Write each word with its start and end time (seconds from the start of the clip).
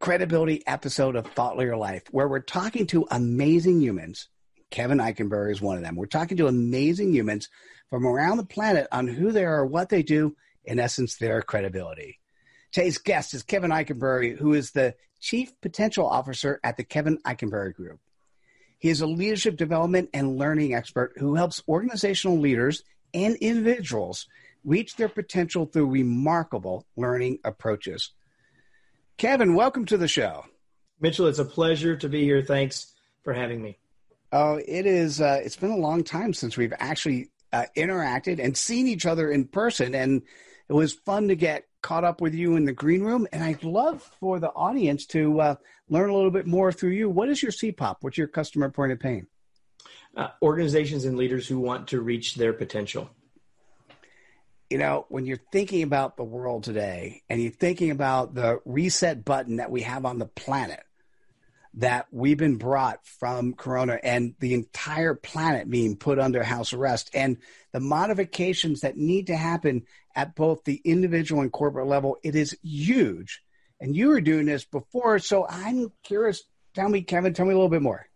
credibility 0.00 0.66
episode 0.66 1.14
of 1.14 1.26
Thought 1.26 1.58
Leader 1.58 1.76
Life, 1.76 2.04
where 2.10 2.26
we're 2.26 2.40
talking 2.40 2.86
to 2.86 3.06
amazing 3.10 3.82
humans. 3.82 4.28
Kevin 4.70 4.96
Eikenberry 4.96 5.52
is 5.52 5.60
one 5.60 5.76
of 5.76 5.82
them. 5.82 5.94
We're 5.94 6.06
talking 6.06 6.38
to 6.38 6.46
amazing 6.46 7.12
humans 7.12 7.50
from 7.90 8.06
around 8.06 8.38
the 8.38 8.46
planet 8.46 8.88
on 8.90 9.08
who 9.08 9.30
they 9.30 9.44
are, 9.44 9.64
what 9.64 9.90
they 9.90 10.02
do, 10.02 10.34
in 10.64 10.78
essence, 10.78 11.16
their 11.16 11.42
credibility. 11.42 12.18
Today's 12.72 12.96
guest 12.96 13.34
is 13.34 13.42
Kevin 13.42 13.72
Eikenberry, 13.72 14.38
who 14.38 14.54
is 14.54 14.70
the 14.70 14.94
Chief 15.20 15.52
Potential 15.60 16.06
Officer 16.06 16.60
at 16.64 16.78
the 16.78 16.84
Kevin 16.84 17.18
Eikenberry 17.26 17.74
Group. 17.74 18.00
He 18.78 18.88
is 18.88 19.02
a 19.02 19.06
leadership 19.06 19.58
development 19.58 20.08
and 20.14 20.38
learning 20.38 20.72
expert 20.72 21.12
who 21.18 21.34
helps 21.34 21.62
organizational 21.68 22.38
leaders 22.38 22.84
and 23.12 23.36
individuals 23.36 24.26
reach 24.64 24.96
their 24.96 25.10
potential 25.10 25.66
through 25.66 25.90
remarkable 25.90 26.86
learning 26.96 27.40
approaches. 27.44 28.12
Kevin, 29.20 29.54
welcome 29.54 29.84
to 29.84 29.98
the 29.98 30.08
show. 30.08 30.46
Mitchell, 30.98 31.26
it's 31.26 31.38
a 31.38 31.44
pleasure 31.44 31.94
to 31.94 32.08
be 32.08 32.22
here. 32.22 32.40
Thanks 32.40 32.94
for 33.22 33.34
having 33.34 33.60
me. 33.60 33.76
Oh, 34.32 34.58
it 34.66 34.86
is. 34.86 35.20
Uh, 35.20 35.42
it's 35.44 35.56
been 35.56 35.72
a 35.72 35.76
long 35.76 36.02
time 36.04 36.32
since 36.32 36.56
we've 36.56 36.72
actually 36.78 37.28
uh, 37.52 37.66
interacted 37.76 38.42
and 38.42 38.56
seen 38.56 38.86
each 38.86 39.04
other 39.04 39.30
in 39.30 39.44
person, 39.44 39.94
and 39.94 40.22
it 40.70 40.72
was 40.72 40.94
fun 40.94 41.28
to 41.28 41.34
get 41.34 41.66
caught 41.82 42.02
up 42.02 42.22
with 42.22 42.34
you 42.34 42.56
in 42.56 42.64
the 42.64 42.72
green 42.72 43.02
room. 43.02 43.28
And 43.30 43.44
I'd 43.44 43.62
love 43.62 44.02
for 44.20 44.40
the 44.40 44.52
audience 44.52 45.04
to 45.08 45.38
uh, 45.38 45.54
learn 45.90 46.08
a 46.08 46.16
little 46.16 46.30
bit 46.30 46.46
more 46.46 46.72
through 46.72 46.92
you. 46.92 47.10
What 47.10 47.28
is 47.28 47.42
your 47.42 47.52
CPOP? 47.52 47.96
What's 48.00 48.16
your 48.16 48.26
customer 48.26 48.70
point 48.70 48.92
of 48.92 49.00
pain? 49.00 49.26
Uh, 50.16 50.28
organizations 50.40 51.04
and 51.04 51.18
leaders 51.18 51.46
who 51.46 51.60
want 51.60 51.88
to 51.88 52.00
reach 52.00 52.36
their 52.36 52.54
potential 52.54 53.10
you 54.70 54.78
know, 54.78 55.04
when 55.08 55.26
you're 55.26 55.40
thinking 55.52 55.82
about 55.82 56.16
the 56.16 56.24
world 56.24 56.62
today 56.62 57.22
and 57.28 57.42
you're 57.42 57.50
thinking 57.50 57.90
about 57.90 58.34
the 58.34 58.60
reset 58.64 59.24
button 59.24 59.56
that 59.56 59.70
we 59.70 59.82
have 59.82 60.06
on 60.06 60.18
the 60.18 60.26
planet, 60.26 60.82
that 61.74 62.06
we've 62.10 62.38
been 62.38 62.56
brought 62.56 63.04
from 63.06 63.52
Corona 63.54 63.98
and 64.02 64.34
the 64.40 64.54
entire 64.54 65.14
planet 65.14 65.70
being 65.70 65.96
put 65.96 66.18
under 66.18 66.42
house 66.42 66.72
arrest, 66.72 67.10
and 67.14 67.36
the 67.72 67.80
modifications 67.80 68.80
that 68.80 68.96
need 68.96 69.28
to 69.28 69.36
happen 69.36 69.82
at 70.16 70.34
both 70.34 70.64
the 70.64 70.80
individual 70.84 71.42
and 71.42 71.52
corporate 71.52 71.86
level, 71.86 72.16
it 72.24 72.34
is 72.34 72.56
huge. 72.62 73.42
And 73.80 73.94
you 73.94 74.08
were 74.08 74.20
doing 74.20 74.46
this 74.46 74.64
before, 74.64 75.20
so 75.20 75.46
I'm 75.48 75.92
curious. 76.02 76.42
Tell 76.74 76.88
me, 76.88 77.02
Kevin, 77.02 77.34
tell 77.34 77.46
me 77.46 77.52
a 77.52 77.56
little 77.56 77.68
bit 77.68 77.82
more. 77.82 78.09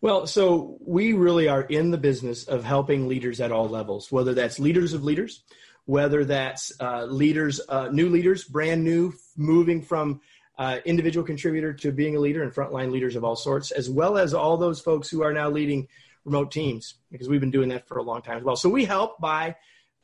Well, 0.00 0.28
so 0.28 0.78
we 0.80 1.12
really 1.12 1.48
are 1.48 1.62
in 1.62 1.90
the 1.90 1.98
business 1.98 2.44
of 2.44 2.62
helping 2.62 3.08
leaders 3.08 3.40
at 3.40 3.50
all 3.50 3.68
levels, 3.68 4.12
whether 4.12 4.32
that's 4.32 4.60
leaders 4.60 4.92
of 4.92 5.02
leaders, 5.02 5.42
whether 5.86 6.24
that's 6.24 6.72
uh, 6.80 7.06
leaders, 7.06 7.60
uh, 7.68 7.88
new 7.90 8.08
leaders, 8.08 8.44
brand 8.44 8.84
new, 8.84 9.12
moving 9.36 9.82
from 9.82 10.20
uh, 10.56 10.78
individual 10.84 11.26
contributor 11.26 11.72
to 11.72 11.90
being 11.90 12.14
a 12.14 12.20
leader 12.20 12.44
and 12.44 12.52
frontline 12.52 12.92
leaders 12.92 13.16
of 13.16 13.24
all 13.24 13.34
sorts, 13.34 13.72
as 13.72 13.90
well 13.90 14.16
as 14.16 14.34
all 14.34 14.56
those 14.56 14.80
folks 14.80 15.08
who 15.08 15.22
are 15.22 15.32
now 15.32 15.50
leading 15.50 15.88
remote 16.24 16.52
teams, 16.52 16.94
because 17.10 17.28
we've 17.28 17.40
been 17.40 17.50
doing 17.50 17.70
that 17.70 17.88
for 17.88 17.98
a 17.98 18.02
long 18.02 18.22
time 18.22 18.36
as 18.38 18.44
well. 18.44 18.56
So 18.56 18.68
we 18.68 18.84
help 18.84 19.18
by 19.18 19.56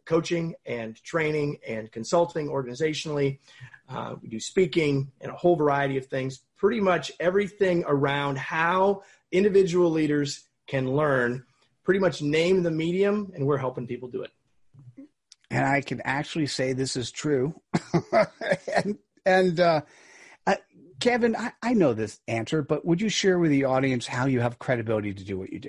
coaching 0.07 0.55
and 0.67 1.01
training 1.05 1.59
and 1.67 1.91
consulting 1.93 2.49
organizationally. 2.49 3.39
Uh, 3.89 4.17
we 4.21 4.29
do 4.29 4.41
speaking 4.41 5.13
and 5.21 5.31
a 5.31 5.35
whole 5.35 5.55
variety 5.55 5.99
of 5.99 6.07
things, 6.07 6.41
pretty 6.65 6.81
much 6.81 7.13
everything 7.21 7.85
around 7.87 8.39
how 8.39 9.03
individual 9.31 9.91
leaders 9.91 10.45
can 10.67 10.91
learn, 10.91 11.45
pretty 11.85 12.01
much 12.01 12.23
name 12.23 12.63
the 12.63 12.71
medium, 12.71 13.31
and 13.35 13.47
we're 13.47 13.59
helping 13.59 13.87
people 13.87 14.09
do 14.09 14.23
it. 14.23 14.31
And 15.51 15.63
I 15.63 15.83
can 15.83 16.01
actually 16.07 16.47
say 16.47 16.73
this 16.73 16.97
is 16.97 17.13
true. 17.13 17.55
and 18.75 18.97
and 19.27 19.61
uh, 19.61 19.83
uh, 20.47 20.55
Kevin, 21.01 21.37
I, 21.37 21.53
I 21.63 21.75
know 21.75 21.93
this 21.93 22.19
answer, 22.29 22.63
but 22.63 22.83
would 22.87 23.03
you 23.03 23.11
share 23.11 23.39
with 23.39 23.51
the 23.51 23.65
audience 23.65 24.07
how 24.07 24.25
you 24.25 24.41
have 24.41 24.59
credibility 24.59 25.13
to 25.13 25.23
do 25.23 25.39
what 25.39 25.53
you 25.53 25.59
do? 25.59 25.69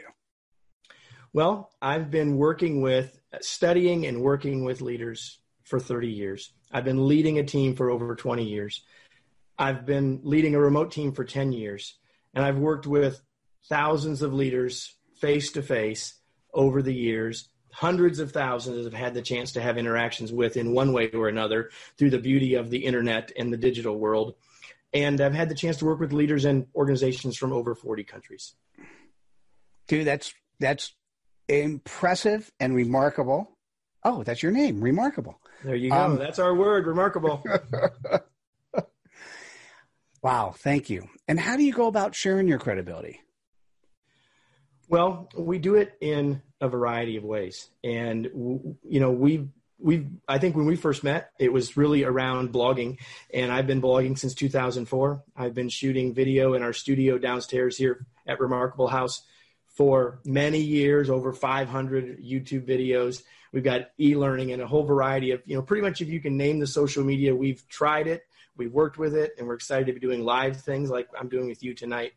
Well, 1.33 1.72
I've 1.81 2.09
been 2.09 2.38
working 2.38 2.81
with, 2.81 3.19
studying 3.41 4.06
and 4.06 4.22
working 4.22 4.63
with 4.63 4.79
leaders 4.79 5.39
for 5.66 5.77
30 5.77 6.07
years. 6.07 6.53
I've 6.72 6.85
been 6.85 7.06
leading 7.06 7.39
a 7.39 7.44
team 7.44 7.75
for 7.75 7.89
over 7.89 8.16
20 8.16 8.45
years. 8.45 8.81
I've 9.57 9.85
been 9.85 10.21
leading 10.23 10.55
a 10.55 10.59
remote 10.59 10.91
team 10.91 11.13
for 11.13 11.23
10 11.23 11.51
years. 11.51 11.97
And 12.33 12.43
I've 12.43 12.57
worked 12.57 12.85
with 12.85 13.21
thousands 13.69 14.21
of 14.21 14.33
leaders 14.33 14.95
face 15.19 15.51
to 15.53 15.61
face 15.61 16.16
over 16.53 16.81
the 16.81 16.93
years. 16.93 17.49
Hundreds 17.71 18.19
of 18.19 18.31
thousands 18.31 18.85
have 18.85 18.94
had 18.94 19.13
the 19.13 19.21
chance 19.21 19.53
to 19.53 19.61
have 19.61 19.77
interactions 19.77 20.31
with 20.31 20.57
in 20.57 20.73
one 20.73 20.94
way 20.94 21.09
or 21.11 21.27
another 21.27 21.69
through 21.97 22.09
the 22.09 22.19
beauty 22.19 22.55
of 22.55 22.69
the 22.69 22.85
internet 22.85 23.31
and 23.38 23.51
the 23.51 23.57
digital 23.57 23.97
world. 23.97 24.35
And 24.94 25.19
I've 25.19 25.33
had 25.33 25.49
the 25.49 25.55
chance 25.55 25.77
to 25.77 25.85
work 25.85 25.99
with 25.99 26.13
leaders 26.13 26.45
and 26.45 26.67
organizations 26.73 27.38
from 27.38 27.51
over 27.51 27.75
40 27.75 28.03
countries. 28.05 28.55
Dude, 29.88 30.07
that's 30.07 30.33
that's 30.59 30.94
impressive 31.47 32.51
and 32.59 32.73
remarkable. 32.73 33.57
Oh, 34.03 34.23
that's 34.23 34.41
your 34.41 34.51
name, 34.51 34.81
remarkable. 34.81 35.39
There 35.63 35.75
you 35.75 35.89
go. 35.89 35.97
Um, 35.97 36.17
that's 36.17 36.39
our 36.39 36.55
word, 36.55 36.88
remarkable. 36.88 37.44
wow, 40.25 40.56
thank 40.58 40.90
you. 40.90 41.08
And 41.28 41.40
how 41.40 41.56
do 41.56 41.63
you 41.63 41.72
go 41.72 41.86
about 41.86 42.16
sharing 42.16 42.47
your 42.47 42.58
credibility? 42.58 43.22
Well, 44.90 45.30
we 45.38 45.59
do 45.59 45.75
it 45.75 45.94
in 46.02 46.41
a 46.59 46.68
variety 46.68 47.18
of 47.18 47.24
ways, 47.24 47.69
and 47.84 48.25
you 48.84 49.00
know 49.00 49.12
we 49.12 49.50
we 49.78 50.08
I 50.28 50.40
think 50.40 50.56
when 50.56 50.66
we 50.66 50.78
first 50.78 51.03
met, 51.03 51.30
it 51.40 51.53
was 51.53 51.78
really 51.78 52.03
around 52.03 52.52
blogging, 52.52 52.97
and 53.31 53.51
I've 53.51 53.68
been 53.68 53.83
blogging 53.83 54.18
since 54.18 54.33
2004. 54.33 55.24
I've 55.36 55.54
been 55.54 55.69
shooting 55.69 56.16
video 56.16 56.56
in 56.56 56.63
our 56.63 56.74
studio 56.74 57.19
downstairs 57.19 57.78
here 57.78 58.07
at 58.25 58.39
Remarkable 58.39 58.88
House 58.88 59.21
for 59.68 60.21
many 60.25 60.60
years, 60.60 61.12
over 61.12 61.33
500 61.33 62.19
YouTube 62.19 62.68
videos. 62.68 63.21
We've 63.51 63.63
got 63.63 63.92
e-learning 64.00 64.51
and 64.54 64.62
a 64.62 64.68
whole 64.68 64.86
variety 64.86 65.31
of 65.31 65.44
you 65.45 65.56
know 65.56 65.62
pretty 65.62 65.83
much 65.83 66.01
if 66.01 66.10
you 66.10 66.19
can 66.19 66.36
name 66.36 66.57
the 66.57 66.68
social 66.68 67.04
media, 67.04 67.36
we've 67.36 67.68
tried 67.69 68.07
it, 68.07 68.24
we've 68.57 68.72
worked 68.72 68.98
with 68.98 69.16
it, 69.16 69.34
and 69.38 69.48
we're 69.48 69.56
excited 69.56 69.88
to 69.88 69.94
be 69.94 70.00
doing 70.00 70.24
live 70.24 70.62
things 70.62 70.90
like 70.90 71.07
I'm 71.18 71.30
doing 71.30 71.48
with 71.48 71.63
you 71.63 71.74
tonight 71.74 72.13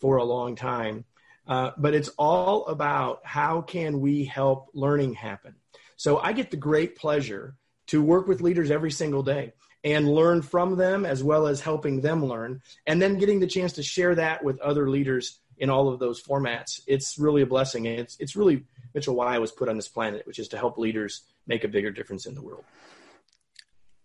for 0.00 0.16
a 0.16 0.24
long 0.24 0.56
time. 0.56 1.04
Uh, 1.46 1.70
but 1.76 1.94
it's 1.94 2.08
all 2.18 2.66
about 2.66 3.20
how 3.24 3.60
can 3.60 4.00
we 4.00 4.24
help 4.24 4.68
learning 4.74 5.14
happen. 5.14 5.54
So 5.96 6.18
I 6.18 6.32
get 6.32 6.50
the 6.50 6.56
great 6.56 6.96
pleasure 6.96 7.54
to 7.86 8.02
work 8.02 8.26
with 8.26 8.40
leaders 8.40 8.70
every 8.70 8.90
single 8.90 9.22
day 9.22 9.52
and 9.84 10.08
learn 10.08 10.42
from 10.42 10.76
them 10.76 11.06
as 11.06 11.22
well 11.22 11.46
as 11.46 11.60
helping 11.60 12.00
them 12.00 12.24
learn 12.24 12.60
and 12.86 13.00
then 13.00 13.18
getting 13.18 13.40
the 13.40 13.46
chance 13.46 13.74
to 13.74 13.82
share 13.82 14.14
that 14.14 14.42
with 14.42 14.58
other 14.60 14.90
leaders 14.90 15.38
in 15.58 15.70
all 15.70 15.88
of 15.88 15.98
those 15.98 16.22
formats 16.22 16.80
it's 16.86 17.18
really 17.18 17.42
a 17.42 17.46
blessing 17.46 17.86
and 17.86 18.00
it's, 18.00 18.16
it's 18.18 18.36
really 18.36 18.64
mitchell 18.94 19.14
why 19.14 19.34
i 19.34 19.38
was 19.38 19.52
put 19.52 19.68
on 19.68 19.76
this 19.76 19.88
planet 19.88 20.26
which 20.26 20.38
is 20.38 20.48
to 20.48 20.58
help 20.58 20.76
leaders 20.76 21.22
make 21.46 21.64
a 21.64 21.68
bigger 21.68 21.90
difference 21.90 22.26
in 22.26 22.34
the 22.34 22.42
world 22.42 22.64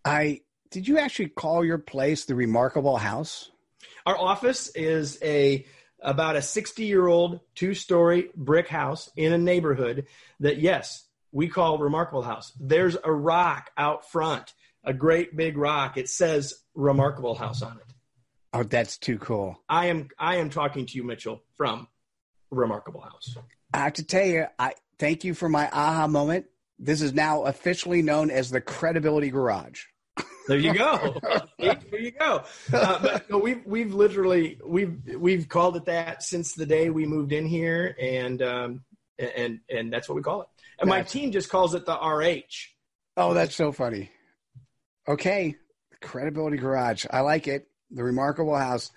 i 0.06 0.40
did 0.72 0.88
you 0.88 0.98
actually 0.98 1.28
call 1.28 1.64
your 1.64 1.78
place 1.78 2.26
the 2.26 2.34
Remarkable 2.34 2.98
House? 2.98 3.52
Our 4.06 4.18
office 4.18 4.70
is 4.70 5.20
a 5.22 5.66
about 6.02 6.36
a 6.36 6.42
60 6.42 6.84
year 6.86 7.06
old 7.06 7.42
two 7.54 7.76
story 7.76 8.30
brick 8.36 8.68
house 8.68 9.12
in 9.16 9.34
a 9.34 9.38
neighborhood 9.38 10.08
that, 10.40 10.60
yes, 10.60 11.06
we 11.32 11.48
call 11.48 11.78
Remarkable 11.78 12.24
House. 12.24 12.54
There's 12.60 12.98
a 13.04 13.12
rock 13.12 13.70
out 13.78 14.10
front, 14.10 14.54
a 14.84 14.94
great 14.94 15.36
big 15.36 15.58
rock. 15.58 15.98
It 15.98 16.10
says 16.10 16.56
Remarkable 16.74 17.36
House 17.36 17.62
on 17.62 17.78
it. 17.78 17.94
Oh, 18.54 18.64
that's 18.64 18.98
too 18.98 19.20
cool. 19.20 19.62
I 19.70 19.88
am 19.88 20.10
I 20.18 20.38
am 20.38 20.50
talking 20.50 20.86
to 20.86 20.98
you, 20.98 21.04
Mitchell, 21.04 21.44
from 21.56 21.88
Remarkable 22.50 23.02
House. 23.02 23.38
I 23.74 23.80
have 23.80 23.94
to 23.94 24.04
tell 24.04 24.26
you, 24.26 24.46
I 24.58 24.74
thank 25.00 25.24
you 25.24 25.34
for 25.34 25.48
my 25.48 25.70
aha 25.72 26.08
moment. 26.08 26.48
This 26.80 27.02
is 27.02 27.14
now 27.14 27.44
officially 27.44 28.02
known 28.02 28.32
as 28.32 28.50
the 28.50 28.60
Credibility 28.60 29.30
Garage. 29.30 29.84
There 30.48 30.58
you 30.58 30.74
go. 30.74 31.20
there 31.60 32.00
you 32.00 32.12
go. 32.12 32.44
Uh, 32.74 33.00
but 33.02 33.30
no, 33.30 33.38
we've 33.38 33.66
we've 33.66 33.94
literally 33.94 34.60
we've 34.66 35.00
we've 35.18 35.48
called 35.48 35.78
it 35.78 35.86
that 35.86 36.24
since 36.24 36.54
the 36.54 36.66
day 36.66 36.90
we 36.90 37.06
moved 37.06 37.32
in 37.32 37.46
here, 37.46 37.96
and 38.00 38.42
um, 38.42 38.84
and 39.18 39.60
and 39.70 39.94
that's 39.94 40.10
what 40.10 40.16
we 40.16 40.22
call 40.22 40.42
it. 40.42 40.48
And 40.80 40.90
my 40.90 41.04
team 41.04 41.32
just 41.32 41.50
calls 41.50 41.76
it 41.76 41.86
the 41.86 41.94
RH. 41.94 42.74
Oh, 43.18 43.34
that's 43.34 43.56
so 43.56 43.72
funny. 43.72 44.10
Okay, 45.08 45.56
Credibility 46.02 46.58
Garage. 46.58 47.06
I 47.10 47.22
like 47.22 47.48
it. 47.48 47.68
The 47.92 48.04
Remarkable 48.04 48.58
House. 48.58 48.92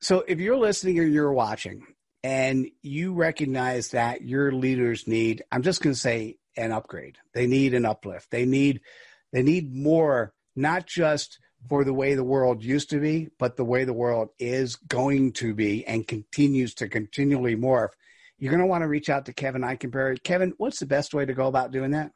So 0.00 0.24
if 0.26 0.38
you're 0.38 0.56
listening 0.56 0.98
or 0.98 1.04
you're 1.04 1.32
watching 1.32 1.86
and 2.22 2.68
you 2.82 3.14
recognize 3.14 3.90
that 3.90 4.22
your 4.22 4.52
leaders 4.52 5.06
need, 5.06 5.44
I'm 5.50 5.62
just 5.62 5.82
going 5.82 5.94
to 5.94 6.00
say 6.00 6.38
an 6.56 6.72
upgrade. 6.72 7.16
They 7.32 7.46
need 7.46 7.74
an 7.74 7.84
uplift. 7.84 8.30
They 8.30 8.44
need 8.44 8.80
they 9.34 9.42
need 9.42 9.74
more 9.74 10.32
not 10.54 10.86
just 10.86 11.40
for 11.68 11.82
the 11.82 11.92
way 11.92 12.14
the 12.14 12.22
world 12.22 12.62
used 12.62 12.90
to 12.90 13.00
be, 13.00 13.30
but 13.36 13.56
the 13.56 13.64
way 13.64 13.84
the 13.84 13.92
world 13.92 14.28
is 14.38 14.76
going 14.76 15.32
to 15.32 15.52
be 15.54 15.84
and 15.86 16.06
continues 16.06 16.72
to 16.74 16.88
continually 16.88 17.56
morph. 17.56 17.88
You're 18.38 18.52
going 18.52 18.62
to 18.62 18.66
want 18.66 18.82
to 18.82 18.88
reach 18.88 19.10
out 19.10 19.26
to 19.26 19.32
Kevin 19.32 19.62
Eikenberry. 19.62 20.22
Kevin, 20.22 20.54
what's 20.56 20.78
the 20.78 20.86
best 20.86 21.14
way 21.14 21.24
to 21.24 21.34
go 21.34 21.48
about 21.48 21.72
doing 21.72 21.90
that? 21.90 22.12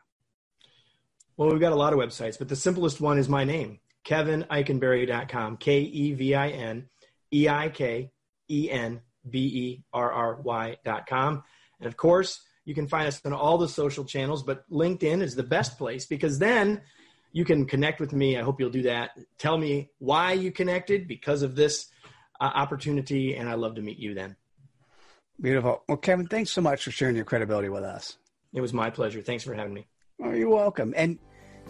Well, 1.37 1.51
we've 1.51 1.61
got 1.61 1.73
a 1.73 1.77
lot 1.77 1.93
of 1.93 1.99
websites, 1.99 2.39
but 2.39 2.49
the 2.49 2.57
simplest 2.57 3.01
one 3.01 3.19
is 3.19 3.29
my 3.29 3.43
name, 3.43 3.81
kevineikenberry.com, 4.07 5.57
K 5.57 5.81
E 5.81 6.13
V 6.13 6.35
I 6.37 6.49
N 6.51 6.89
E 7.35 7.49
I 7.49 7.69
K 7.69 8.13
E 8.49 8.71
N 8.71 9.01
B 9.29 9.39
E 9.41 9.85
R 9.93 10.13
R 10.13 10.41
Y.com. 10.41 11.43
And 11.81 11.87
of 11.89 11.97
course, 11.97 12.41
you 12.65 12.77
can 12.77 12.87
find 12.87 13.09
us 13.09 13.21
on 13.25 13.33
all 13.33 13.59
the 13.59 13.69
social 13.69 14.05
channels, 14.05 14.45
but 14.45 14.71
LinkedIn 14.71 15.21
is 15.21 15.35
the 15.35 15.43
best 15.43 15.79
place 15.79 16.07
because 16.07 16.39
then– 16.39 16.81
you 17.33 17.45
can 17.45 17.67
connect 17.67 18.01
with 18.01 18.13
me. 18.13 18.37
I 18.37 18.43
hope 18.43 18.61
you'll 18.61 18.71
do 18.71 18.83
that. 18.83 19.11
Tell 19.39 19.59
me 19.59 19.91
why 19.99 20.33
you 20.33 20.51
connected 20.51 21.07
because 21.09 21.43
of 21.43 21.55
this 21.55 21.87
uh, 22.41 22.51
opportunity, 22.55 23.37
and 23.37 23.49
I'd 23.49 23.59
love 23.59 23.75
to 23.77 23.83
meet 23.83 23.99
you 23.99 24.15
then. 24.15 24.37
Beautiful. 25.41 25.83
Well, 25.89 25.99
Kevin, 25.99 26.27
thanks 26.27 26.51
so 26.51 26.61
much 26.61 26.83
for 26.83 26.91
sharing 26.91 27.17
your 27.17 27.25
credibility 27.25 27.69
with 27.69 27.85
us. 27.85 28.17
It 28.53 28.61
was 28.61 28.73
my 28.73 28.91
pleasure. 28.91 29.23
Thanks 29.23 29.45
for 29.45 29.55
having 29.55 29.75
me. 29.75 29.87
Oh, 30.23 30.33
you're 30.33 30.49
welcome. 30.49 30.95
And 30.97 31.19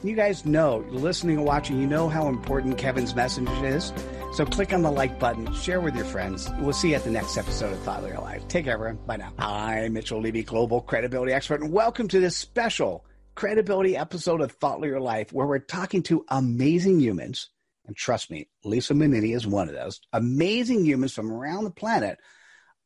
you 0.03 0.15
guys 0.15 0.47
know, 0.47 0.85
listening 0.91 1.39
and 1.39 1.45
watching, 1.45 1.81
you 1.81 1.87
know 1.87 2.09
how 2.09 2.29
important 2.29 2.79
Kevin's 2.79 3.15
message 3.15 3.49
is. 3.63 3.93
So 4.33 4.47
click 4.47 4.73
on 4.73 4.83
the 4.83 4.91
like 4.91 5.19
button, 5.19 5.53
share 5.55 5.81
with 5.81 5.97
your 5.97 6.05
friends. 6.05 6.49
We'll 6.61 6.73
see 6.73 6.91
you 6.91 6.95
at 6.95 7.05
the 7.05 7.11
next 7.11 7.37
episode 7.37 7.73
of 7.73 7.79
Thought 7.81 8.05
Leader 8.05 8.21
Live. 8.21 8.47
Take 8.49 8.67
care, 8.67 8.75
everyone. 8.75 8.99
Bye 9.07 9.17
now. 9.17 9.33
I'm 9.39 9.93
Mitchell 9.95 10.21
Levy, 10.21 10.45
Global 10.45 10.81
Credibility 10.81 11.33
Expert, 11.33 11.61
and 11.61 11.73
welcome 11.73 12.09
to 12.09 12.21
this 12.21 12.37
special 12.37 13.05
credibility 13.39 13.97
episode 13.97 14.41
of 14.41 14.51
Thought 14.51 14.81
Leader 14.81 14.99
Life 14.99 15.33
where 15.33 15.47
we're 15.47 15.61
talking 15.61 16.03
to 16.03 16.25
amazing 16.29 16.99
humans. 16.99 17.51
And 17.87 17.97
trust 17.97 18.33
me, 18.33 18.49
Lisa 18.65 18.95
Manini 18.95 19.33
is 19.33 19.47
one 19.47 19.69
of 19.69 19.77
those 19.77 20.01
amazing 20.13 20.85
humans 20.85 21.13
from 21.13 21.31
around 21.31 21.63
the 21.63 21.71
planet 21.71 22.19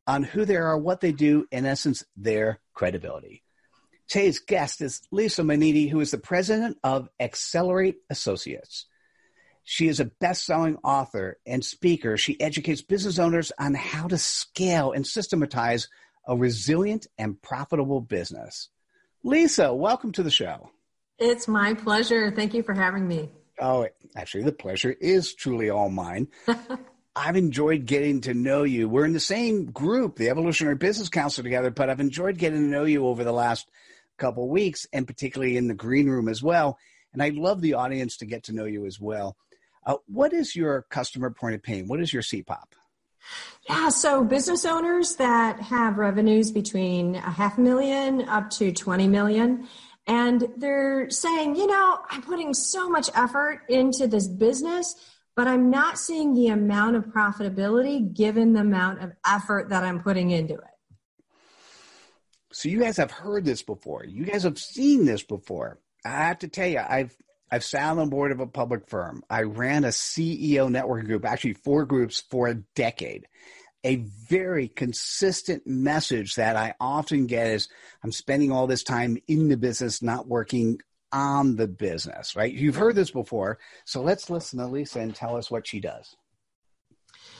on 0.06 0.22
who 0.22 0.44
they 0.44 0.56
are, 0.56 0.76
what 0.76 1.00
they 1.00 1.10
do, 1.10 1.46
in 1.50 1.64
essence, 1.64 2.04
their 2.19 2.60
credibility. 2.75 3.43
Today's 4.08 4.40
guest 4.40 4.82
is 4.82 5.00
Lisa 5.10 5.43
Manini, 5.43 5.87
who 5.87 6.00
is 6.00 6.10
the 6.10 6.19
president 6.19 6.76
of 6.84 7.08
Excellerate 7.19 7.96
Associates. 8.10 8.84
She 9.64 9.88
is 9.88 10.00
a 10.00 10.10
best 10.20 10.44
selling 10.44 10.76
author 10.84 11.38
and 11.46 11.64
speaker. 11.64 12.19
She 12.19 12.38
educates 12.38 12.82
business 12.82 13.19
owners 13.19 13.52
on 13.58 13.72
how 13.72 14.06
to 14.06 14.19
scale 14.19 14.93
and 14.93 15.06
systematize 15.06 15.88
a 16.28 16.37
resilient 16.37 17.06
and 17.16 17.40
profitable 17.40 18.02
business. 18.02 18.69
Lisa, 19.25 19.73
welcome 19.73 20.11
to 20.13 20.23
the 20.23 20.31
show. 20.31 20.71
It's 21.19 21.47
my 21.47 21.75
pleasure. 21.75 22.33
Thank 22.33 22.55
you 22.55 22.65
for 22.65 22.75
having 22.75 23.07
me. 23.07 23.31
Oh, 23.61 23.87
actually, 24.17 24.43
the 24.43 24.53
pleasure 24.53 24.91
is 24.91 25.35
truly 25.35 25.71
all 25.71 25.89
mine. 25.91 26.27
I've 27.17 27.37
enjoyed 27.37 27.87
getting 27.87 28.23
to 28.23 28.35
know 28.35 28.65
you. 28.65 28.89
We're 28.89 29.05
in 29.05 29.13
the 29.13 29.21
same 29.21 29.67
group, 29.67 30.17
the 30.17 30.31
Evolutionary 30.31 30.75
Business 30.75 31.09
Council, 31.09 31.45
together, 31.45 31.71
but 31.71 31.89
I've 31.89 32.01
enjoyed 32.01 32.37
getting 32.37 32.63
to 32.63 32.67
know 32.67 32.85
you 32.85 33.07
over 33.07 33.23
the 33.23 33.33
last 33.33 33.71
couple 34.19 34.49
weeks, 34.49 34.89
and 34.93 35.07
particularly 35.07 35.57
in 35.57 35.69
the 35.69 35.75
green 35.75 36.09
room 36.09 36.29
as 36.29 36.43
well. 36.43 36.79
And 37.13 37.23
I'd 37.23 37.35
love 37.37 37.61
the 37.61 37.75
audience 37.75 38.17
to 38.19 38.27
get 38.27 38.45
to 38.45 38.53
know 38.53 38.65
you 38.65 38.87
as 38.87 38.99
well. 38.99 39.37
Uh, 39.87 39.97
what 40.07 40.33
is 40.33 40.57
your 40.57 40.83
customer 40.91 41.31
point 41.31 41.55
of 41.55 41.63
pain? 41.63 41.87
What 41.87 42.01
is 42.01 42.13
your 42.13 42.23
CPOP? 42.23 42.65
Yeah, 43.69 43.91
so 43.91 44.25
business 44.25 44.65
owners 44.65 45.17
that 45.17 45.61
have 45.61 45.99
revenues 45.99 46.51
between 46.51 47.15
a 47.17 47.31
half 47.31 47.59
million 47.59 48.29
up 48.29 48.51
to 48.51 48.73
20 48.73 49.07
million, 49.09 49.69
and 50.07 50.49
they're 50.57 51.09
saying, 51.11 51.55
you 51.57 51.67
know, 51.67 51.99
I'm 52.11 52.23
putting 52.23 52.55
so 52.55 52.89
much 52.89 53.09
effort 53.15 53.61
into 53.69 54.09
this 54.09 54.27
business, 54.27 54.95
but 55.37 55.47
I'm 55.47 55.71
not 55.71 55.99
seeing 55.99 56.35
the 56.35 56.49
amount 56.49 56.97
of 56.97 57.05
profitability 57.05 58.13
given 58.13 58.53
the 58.53 58.61
amount 58.61 59.03
of 59.03 59.13
effort 59.27 59.69
that 59.69 59.85
I'm 59.85 60.03
putting 60.03 60.31
into 60.31 60.55
it. 60.55 60.61
So 62.53 62.69
you 62.69 62.81
guys 62.81 62.97
have 62.99 63.11
heard 63.11 63.45
this 63.45 63.63
before. 63.63 64.05
You 64.05 64.25
guys 64.25 64.43
have 64.43 64.59
seen 64.59 65.07
this 65.07 65.23
before. 65.23 65.79
I 66.05 66.11
have 66.11 66.41
to 66.41 66.49
tell 66.49 66.67
you, 66.67 66.81
I've 66.87 67.17
I've 67.52 67.62
sat 67.62 67.90
on 67.90 67.99
the 67.99 68.06
board 68.06 68.32
of 68.32 68.40
a 68.40 68.46
public 68.46 68.88
firm. 68.88 69.22
I 69.28 69.43
ran 69.43 69.84
a 69.84 69.88
CEO 69.88 70.70
networking 70.70 71.04
group, 71.04 71.26
actually 71.26 71.52
four 71.52 71.84
groups 71.84 72.22
for 72.31 72.49
a 72.49 72.54
decade. 72.75 73.28
A 73.84 73.96
very 73.96 74.69
consistent 74.69 75.66
message 75.66 76.37
that 76.37 76.56
I 76.56 76.72
often 76.81 77.26
get 77.26 77.49
is 77.49 77.69
I'm 78.02 78.10
spending 78.10 78.52
all 78.52 78.66
this 78.66 78.82
time 78.82 79.19
in 79.28 79.49
the 79.49 79.58
business, 79.58 80.00
not 80.00 80.26
working 80.26 80.81
on 81.12 81.56
the 81.56 81.69
business, 81.69 82.34
right? 82.34 82.54
You've 82.54 82.76
heard 82.76 82.94
this 82.94 83.10
before. 83.10 83.58
So 83.84 84.00
let's 84.00 84.31
listen 84.31 84.58
to 84.58 84.66
Lisa 84.66 85.00
and 85.00 85.14
tell 85.14 85.37
us 85.37 85.50
what 85.50 85.66
she 85.66 85.78
does. 85.78 86.16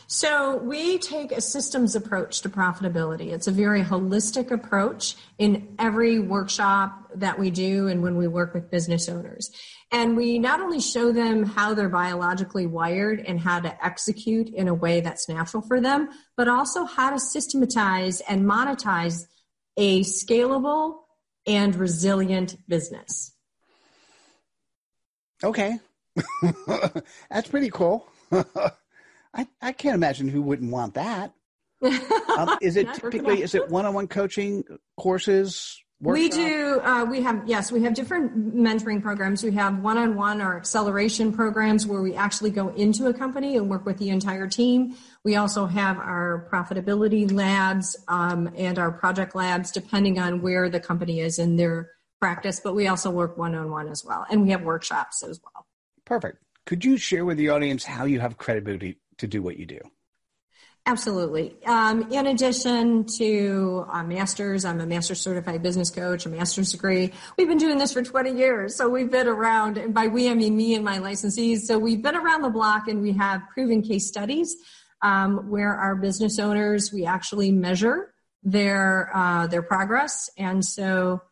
So, 0.07 0.57
we 0.57 0.99
take 0.99 1.33
a 1.33 1.41
systems 1.41 1.95
approach 1.95 2.41
to 2.43 2.49
profitability. 2.49 3.33
It's 3.33 3.47
a 3.47 3.53
very 3.53 3.83
holistic 3.83 4.51
approach 4.51 5.17
in 5.39 5.75
every 5.79 6.19
workshop 6.19 7.11
that 7.15 7.39
we 7.39 7.51
do 7.51 7.89
and 7.89 8.03
when 8.03 8.17
we 8.17 8.29
work 8.29 8.55
with 8.55 8.71
business 8.71 9.09
owners. 9.09 9.51
And 9.91 10.17
we 10.17 10.39
not 10.39 10.61
only 10.61 10.81
show 10.81 11.13
them 11.13 11.45
how 11.45 11.75
they're 11.75 11.89
biologically 11.89 12.67
wired 12.67 13.21
and 13.21 13.39
how 13.39 13.61
to 13.61 13.85
execute 13.85 14.49
in 14.49 14.69
a 14.69 14.75
way 14.75 15.01
that's 15.01 15.29
natural 15.29 15.63
for 15.63 15.81
them, 15.81 16.09
but 16.37 16.49
also 16.49 16.85
how 16.85 17.11
to 17.11 17.21
systematize 17.21 18.21
and 18.23 18.45
monetize 18.45 19.27
a 19.77 20.01
scalable 20.01 21.01
and 21.47 21.77
resilient 21.77 22.57
business. 22.69 23.33
Okay. 25.45 25.79
that's 27.31 27.49
pretty 27.49 27.71
cool. 27.71 28.07
I, 29.35 29.47
I 29.61 29.73
can't 29.73 29.95
imagine 29.95 30.29
who 30.29 30.43
wouldn't 30.43 30.71
want 30.71 30.95
that. 30.95 31.33
um, 31.83 32.59
is 32.61 32.77
it 32.77 32.93
typically 32.95 33.43
is 33.43 33.57
it 33.57 33.69
one-on-one 33.69 34.07
coaching 34.07 34.63
courses 34.97 35.83
Workshop? 36.03 36.21
We 36.21 36.29
do. 36.31 36.81
Uh, 36.81 37.05
we 37.05 37.23
have 37.23 37.45
yes, 37.47 37.71
we 37.71 37.81
have 37.85 37.95
different 37.95 38.57
mentoring 38.57 39.01
programs. 39.01 39.45
We 39.45 39.53
have 39.53 39.79
one-on-one 39.79 40.43
or 40.43 40.57
acceleration 40.57 41.33
programs 41.33 41.87
where 41.87 42.03
we 42.03 42.17
actually 42.17 42.51
go 42.51 42.71
into 42.71 43.07
a 43.07 43.15
company 43.15 43.57
and 43.57 43.71
work 43.71 43.87
with 43.87 43.99
the 43.99 44.09
entire 44.09 44.49
team. 44.49 44.97
We 45.23 45.37
also 45.37 45.67
have 45.67 45.99
our 45.99 46.49
profitability 46.53 47.31
labs 47.31 47.97
um, 48.09 48.51
and 48.57 48.81
our 48.81 48.91
project 48.91 49.37
labs, 49.37 49.71
depending 49.71 50.19
on 50.19 50.43
where 50.43 50.69
the 50.69 50.81
company 50.81 51.21
is 51.21 51.39
in 51.39 51.55
their 51.55 51.91
practice. 52.21 52.59
But 52.59 52.75
we 52.75 52.89
also 52.89 53.09
work 53.09 53.39
one-on-one 53.39 53.87
as 53.87 54.05
well, 54.05 54.27
and 54.29 54.43
we 54.43 54.51
have 54.51 54.63
workshops 54.63 55.23
as 55.23 55.41
well. 55.41 55.69
Perfect. 56.05 56.39
Could 56.67 56.85
you 56.85 56.97
share 56.97 57.25
with 57.25 57.39
the 57.39 57.51
audience 57.51 57.85
how 57.85 58.07
you 58.07 58.19
have 58.19 58.39
credibility 58.39 58.99
to 59.23 59.29
do 59.29 59.41
what 59.43 59.57
you 59.57 59.67
do? 59.67 59.81
Absolutely. 60.85 61.55
Um, 61.65 62.11
in 62.11 62.27
addition 62.27 63.05
to 63.19 63.87
a 63.93 64.03
master's, 64.03 64.65
I'm 64.65 64.81
a 64.81 64.87
master's 64.87 65.21
certified 65.21 65.63
business 65.63 65.91
coach, 65.91 66.27
a 66.27 66.29
master's 66.29 66.73
degree. 66.73 67.13
We've 67.39 67.47
been 67.47 67.59
doing 67.59 67.79
this 67.79 67.93
for 67.93 68.03
20 68.03 68.37
years. 68.37 68.75
So 68.75 68.89
we've 68.89 69.11
been 69.11 69.29
around, 69.29 69.79
and 69.79 69.95
by 69.95 70.09
we, 70.09 70.29
I 70.29 70.35
mean 70.35 70.57
me 70.57 70.75
and 70.75 70.85
my 70.85 70.99
licensees. 70.99 71.61
So 71.61 71.79
we've 71.79 72.03
been 72.03 72.17
around 72.17 72.43
the 72.43 72.51
block 72.51 72.89
and 72.89 73.01
we 73.01 73.13
have 73.13 73.43
proven 73.55 73.83
case 73.83 74.09
studies 74.09 74.57
um, 75.03 75.49
where 75.51 75.73
our 75.73 75.95
business 75.95 76.41
owners, 76.41 76.93
we 76.93 77.07
actually 77.07 77.53
measure 77.53 78.13
their, 78.43 79.09
uh, 79.15 79.47
their 79.47 79.63
progress. 79.63 80.31
And 80.37 80.65
so 80.65 81.23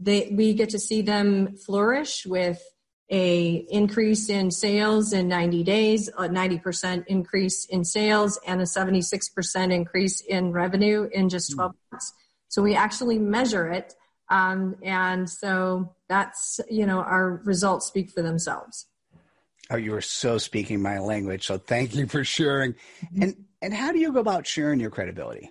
they, 0.00 0.32
we 0.34 0.54
get 0.54 0.70
to 0.70 0.78
see 0.78 1.02
them 1.02 1.56
flourish 1.56 2.24
with 2.24 2.62
a 3.10 3.66
increase 3.70 4.28
in 4.28 4.50
sales 4.50 5.12
in 5.12 5.28
90 5.28 5.62
days, 5.62 6.08
a 6.08 6.28
90% 6.28 7.04
increase 7.06 7.66
in 7.66 7.84
sales, 7.84 8.38
and 8.46 8.60
a 8.60 8.64
76% 8.64 9.72
increase 9.72 10.20
in 10.20 10.52
revenue 10.52 11.08
in 11.12 11.28
just 11.28 11.52
12 11.54 11.72
months. 11.92 12.12
So 12.48 12.62
we 12.62 12.74
actually 12.74 13.18
measure 13.18 13.70
it. 13.70 13.94
Um, 14.30 14.76
and 14.82 15.28
so 15.28 15.94
that's, 16.08 16.60
you 16.70 16.86
know, 16.86 17.00
our 17.00 17.42
results 17.44 17.86
speak 17.86 18.10
for 18.10 18.22
themselves. 18.22 18.86
Oh, 19.70 19.76
you 19.76 19.94
are 19.94 20.00
so 20.00 20.38
speaking 20.38 20.80
my 20.80 20.98
language. 20.98 21.46
So 21.46 21.58
thank 21.58 21.94
you 21.94 22.06
for 22.06 22.24
sharing. 22.24 22.74
And 23.20 23.34
and 23.62 23.72
how 23.72 23.92
do 23.92 23.98
you 23.98 24.12
go 24.12 24.20
about 24.20 24.46
sharing 24.46 24.78
your 24.78 24.90
credibility? 24.90 25.50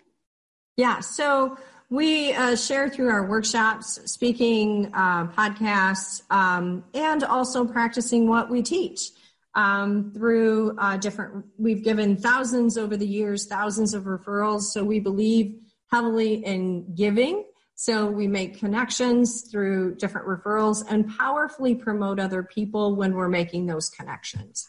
Yeah, 0.77 1.00
so 1.00 1.57
we 1.93 2.33
uh, 2.33 2.55
share 2.55 2.89
through 2.89 3.12
our 3.12 3.27
workshops, 3.27 4.00
speaking, 4.12 4.89
uh, 4.95 5.27
podcasts, 5.27 6.23
um, 6.31 6.83
and 6.95 7.23
also 7.23 7.65
practicing 7.65 8.27
what 8.27 8.50
we 8.50 8.63
teach 8.63 9.12
um, 9.53 10.12
through 10.12 10.75
uh, 10.79 10.97
different. 10.97 11.45
We've 11.59 11.83
given 11.83 12.17
thousands 12.17 12.79
over 12.79 12.97
the 12.97 13.05
years, 13.05 13.45
thousands 13.45 13.93
of 13.93 14.05
referrals. 14.05 14.62
So 14.62 14.83
we 14.83 15.00
believe 15.00 15.59
heavily 15.91 16.43
in 16.43 16.95
giving. 16.95 17.45
So 17.75 18.07
we 18.07 18.27
make 18.27 18.57
connections 18.57 19.43
through 19.51 19.97
different 19.97 20.25
referrals 20.25 20.83
and 20.89 21.15
powerfully 21.15 21.75
promote 21.75 22.19
other 22.19 22.41
people 22.41 22.95
when 22.95 23.13
we're 23.13 23.29
making 23.29 23.67
those 23.67 23.89
connections. 23.89 24.67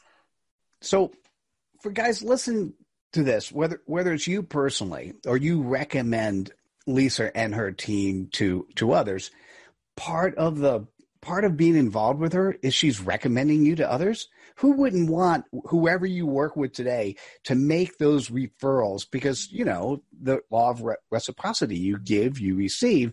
So, 0.82 1.10
for 1.80 1.90
guys, 1.90 2.22
listen 2.22 2.74
to 3.12 3.22
this. 3.22 3.50
Whether 3.50 3.80
whether 3.86 4.12
it's 4.12 4.26
you 4.26 4.42
personally 4.42 5.14
or 5.26 5.38
you 5.38 5.62
recommend 5.62 6.52
Lisa 6.86 7.36
and 7.36 7.54
her 7.54 7.72
team 7.72 8.28
to 8.32 8.66
to 8.76 8.92
others. 8.92 9.30
Part 9.96 10.34
of 10.36 10.58
the 10.58 10.86
part 11.20 11.44
of 11.44 11.56
being 11.56 11.76
involved 11.76 12.20
with 12.20 12.34
her 12.34 12.56
is 12.62 12.74
she's 12.74 13.00
recommending 13.00 13.64
you 13.64 13.76
to 13.76 13.90
others. 13.90 14.28
Who 14.56 14.72
wouldn't 14.72 15.10
want 15.10 15.46
whoever 15.66 16.06
you 16.06 16.26
work 16.26 16.54
with 16.56 16.72
today 16.72 17.16
to 17.44 17.54
make 17.54 17.98
those 17.98 18.28
referrals? 18.28 19.06
Because 19.10 19.50
you 19.50 19.64
know 19.64 20.02
the 20.20 20.40
law 20.50 20.70
of 20.70 20.84
reciprocity: 21.10 21.76
you 21.76 21.98
give, 21.98 22.38
you 22.38 22.54
receive. 22.54 23.12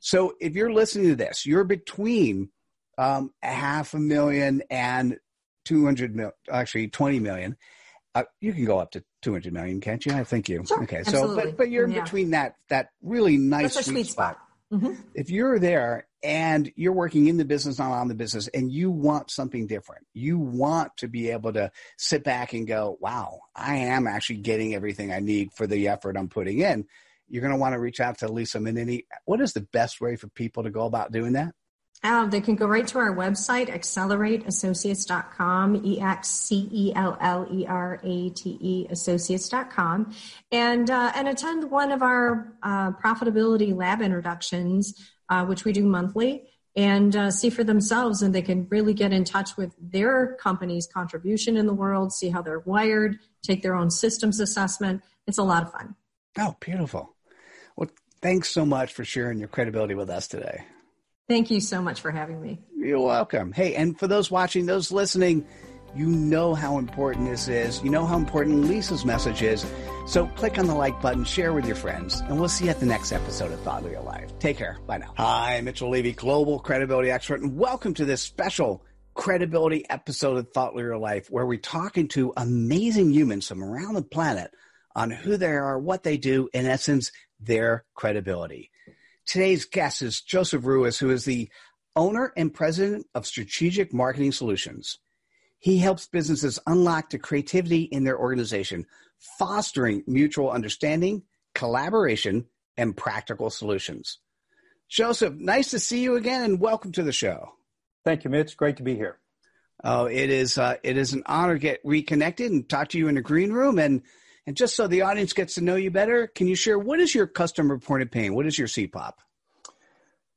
So 0.00 0.34
if 0.40 0.54
you're 0.54 0.72
listening 0.72 1.08
to 1.08 1.16
this, 1.16 1.46
you're 1.46 1.64
between 1.64 2.50
um, 2.98 3.32
a 3.42 3.48
half 3.48 3.94
a 3.94 3.98
million 3.98 4.62
and 4.70 5.18
200 5.64 6.14
mil, 6.14 6.32
actually 6.50 6.88
20 6.88 7.20
million. 7.20 7.56
Uh, 8.14 8.24
you 8.40 8.52
can 8.52 8.64
go 8.64 8.78
up 8.78 8.90
to 8.92 9.04
200 9.22 9.52
million, 9.52 9.80
can't 9.80 10.04
you? 10.04 10.12
I 10.12 10.24
think 10.24 10.48
you. 10.48 10.64
Sure, 10.66 10.82
okay. 10.84 10.98
Absolutely. 10.98 11.36
So, 11.36 11.46
but, 11.46 11.56
but 11.56 11.70
you're 11.70 11.88
yeah. 11.88 12.02
between 12.02 12.30
that, 12.30 12.56
that 12.68 12.90
really 13.02 13.36
nice 13.36 13.74
sweet, 13.74 13.84
sweet, 13.84 14.06
spot. 14.06 14.36
spot. 14.36 14.80
Mm-hmm. 14.80 15.00
If 15.14 15.30
you're 15.30 15.58
there 15.58 16.06
and 16.22 16.70
you're 16.76 16.92
working 16.92 17.26
in 17.26 17.36
the 17.36 17.44
business, 17.44 17.78
not 17.78 17.92
on 17.92 18.08
the 18.08 18.14
business, 18.14 18.48
and 18.48 18.70
you 18.70 18.90
want 18.90 19.30
something 19.30 19.66
different, 19.66 20.06
you 20.12 20.38
want 20.38 20.96
to 20.98 21.08
be 21.08 21.30
able 21.30 21.52
to 21.54 21.70
sit 21.96 22.22
back 22.22 22.52
and 22.52 22.66
go, 22.66 22.98
wow, 23.00 23.40
I 23.54 23.76
am 23.76 24.06
actually 24.06 24.38
getting 24.38 24.74
everything 24.74 25.12
I 25.12 25.20
need 25.20 25.52
for 25.54 25.66
the 25.66 25.88
effort 25.88 26.16
I'm 26.16 26.28
putting 26.28 26.58
in. 26.58 26.86
You're 27.28 27.42
going 27.42 27.52
to 27.52 27.58
want 27.58 27.74
to 27.74 27.78
reach 27.78 28.00
out 28.00 28.18
to 28.18 28.30
Lisa 28.30 28.58
Menini. 28.58 29.04
What 29.24 29.40
is 29.40 29.52
the 29.52 29.60
best 29.60 30.00
way 30.00 30.16
for 30.16 30.28
people 30.28 30.64
to 30.64 30.70
go 30.70 30.86
about 30.86 31.12
doing 31.12 31.32
that? 31.34 31.54
Uh, 32.04 32.26
they 32.26 32.40
can 32.40 32.54
go 32.54 32.66
right 32.66 32.86
to 32.86 32.98
our 32.98 33.12
website, 33.14 33.68
excellerateassociates.com, 33.68 35.82
E 35.84 36.00
X 36.00 36.28
C 36.28 36.68
E 36.70 36.92
L 36.94 37.18
L 37.20 37.48
E 37.50 37.66
R 37.66 38.00
A 38.04 38.30
T 38.30 38.56
E 38.60 38.86
associates.com, 38.88 40.14
and, 40.52 40.90
uh, 40.90 41.10
and 41.16 41.26
attend 41.26 41.68
one 41.70 41.90
of 41.90 42.02
our 42.02 42.52
uh, 42.62 42.92
profitability 42.92 43.74
lab 43.74 44.00
introductions, 44.00 45.10
uh, 45.28 45.44
which 45.44 45.64
we 45.64 45.72
do 45.72 45.84
monthly, 45.84 46.44
and 46.76 47.16
uh, 47.16 47.32
see 47.32 47.50
for 47.50 47.64
themselves. 47.64 48.22
And 48.22 48.32
they 48.32 48.42
can 48.42 48.68
really 48.70 48.94
get 48.94 49.12
in 49.12 49.24
touch 49.24 49.56
with 49.56 49.74
their 49.80 50.36
company's 50.36 50.86
contribution 50.86 51.56
in 51.56 51.66
the 51.66 51.74
world, 51.74 52.12
see 52.12 52.28
how 52.28 52.42
they're 52.42 52.60
wired, 52.60 53.18
take 53.42 53.62
their 53.62 53.74
own 53.74 53.90
systems 53.90 54.38
assessment. 54.38 55.02
It's 55.26 55.38
a 55.38 55.42
lot 55.42 55.64
of 55.64 55.72
fun. 55.72 55.96
Oh, 56.38 56.54
beautiful. 56.60 57.16
Well, 57.76 57.90
thanks 58.22 58.50
so 58.50 58.64
much 58.64 58.92
for 58.92 59.04
sharing 59.04 59.40
your 59.40 59.48
credibility 59.48 59.94
with 59.94 60.10
us 60.10 60.28
today. 60.28 60.64
Thank 61.28 61.50
you 61.50 61.60
so 61.60 61.82
much 61.82 62.00
for 62.00 62.10
having 62.10 62.40
me. 62.40 62.58
You're 62.74 63.00
welcome. 63.00 63.52
Hey, 63.52 63.74
and 63.74 63.98
for 63.98 64.06
those 64.06 64.30
watching, 64.30 64.64
those 64.64 64.90
listening, 64.90 65.46
you 65.94 66.06
know 66.06 66.54
how 66.54 66.78
important 66.78 67.28
this 67.28 67.48
is. 67.48 67.82
You 67.82 67.90
know 67.90 68.06
how 68.06 68.16
important 68.16 68.64
Lisa's 68.64 69.04
message 69.04 69.42
is. 69.42 69.66
So 70.06 70.26
click 70.28 70.58
on 70.58 70.66
the 70.66 70.74
like 70.74 71.02
button, 71.02 71.24
share 71.24 71.52
with 71.52 71.66
your 71.66 71.76
friends, 71.76 72.20
and 72.20 72.40
we'll 72.40 72.48
see 72.48 72.64
you 72.64 72.70
at 72.70 72.80
the 72.80 72.86
next 72.86 73.12
episode 73.12 73.52
of 73.52 73.60
Thought 73.60 73.84
Leader 73.84 74.00
Live. 74.00 74.38
Take 74.38 74.56
care. 74.56 74.78
Bye 74.86 74.96
now. 74.96 75.12
Hi, 75.18 75.56
I'm 75.56 75.66
Mitchell 75.66 75.90
Levy, 75.90 76.12
global 76.12 76.60
credibility 76.60 77.10
expert, 77.10 77.42
and 77.42 77.58
welcome 77.58 77.92
to 77.92 78.06
this 78.06 78.22
special 78.22 78.82
credibility 79.12 79.84
episode 79.90 80.38
of 80.38 80.50
Thought 80.52 80.76
Leader 80.76 80.96
Life, 80.96 81.30
where 81.30 81.44
we're 81.44 81.58
talking 81.58 82.08
to 82.08 82.32
amazing 82.38 83.10
humans 83.12 83.46
from 83.46 83.62
around 83.62 83.94
the 83.94 84.02
planet 84.02 84.50
on 84.96 85.10
who 85.10 85.36
they 85.36 85.52
are, 85.52 85.78
what 85.78 86.04
they 86.04 86.16
do, 86.16 86.48
in 86.54 86.64
essence, 86.64 87.12
their 87.38 87.84
credibility. 87.94 88.70
Today's 89.28 89.66
guest 89.66 90.00
is 90.00 90.22
Joseph 90.22 90.64
Ruiz, 90.64 90.98
who 90.98 91.10
is 91.10 91.26
the 91.26 91.50
owner 91.94 92.32
and 92.34 92.52
president 92.52 93.06
of 93.14 93.26
Strategic 93.26 93.92
Marketing 93.92 94.32
Solutions. 94.32 95.00
He 95.58 95.76
helps 95.76 96.06
businesses 96.06 96.58
unlock 96.66 97.10
the 97.10 97.18
creativity 97.18 97.82
in 97.82 98.04
their 98.04 98.18
organization, 98.18 98.86
fostering 99.38 100.02
mutual 100.06 100.50
understanding, 100.50 101.24
collaboration, 101.54 102.46
and 102.78 102.96
practical 102.96 103.50
solutions. 103.50 104.18
Joseph, 104.88 105.34
nice 105.34 105.72
to 105.72 105.78
see 105.78 106.00
you 106.00 106.16
again 106.16 106.42
and 106.42 106.58
welcome 106.58 106.92
to 106.92 107.02
the 107.02 107.12
show. 107.12 107.50
Thank 108.06 108.24
you, 108.24 108.30
Mitch. 108.30 108.56
Great 108.56 108.78
to 108.78 108.82
be 108.82 108.94
here. 108.94 109.18
Oh, 109.84 110.06
it 110.06 110.30
is 110.30 110.56
uh, 110.56 110.76
it 110.82 110.96
is 110.96 111.12
an 111.12 111.22
honor 111.26 111.52
to 111.52 111.60
get 111.60 111.80
reconnected 111.84 112.50
and 112.50 112.66
talk 112.66 112.88
to 112.88 112.98
you 112.98 113.08
in 113.08 113.16
the 113.16 113.20
green 113.20 113.52
room 113.52 113.78
and 113.78 114.00
and 114.48 114.56
just 114.56 114.74
so 114.74 114.86
the 114.86 115.02
audience 115.02 115.34
gets 115.34 115.56
to 115.56 115.60
know 115.60 115.76
you 115.76 115.90
better, 115.90 116.26
can 116.26 116.46
you 116.46 116.54
share 116.54 116.78
what 116.78 117.00
is 117.00 117.14
your 117.14 117.26
customer 117.26 117.74
reported 117.74 118.10
pain? 118.10 118.34
What 118.34 118.46
is 118.46 118.58
your 118.58 118.66
CPOP? 118.66 119.12